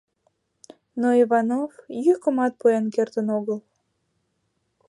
[0.99, 1.71] Но Иванов
[2.05, 3.59] йӱкымат пуэн кертын огыл.